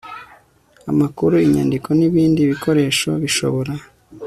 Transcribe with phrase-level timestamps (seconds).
[0.91, 3.73] amakuru inyandiko n ibindi bikoresho bishobora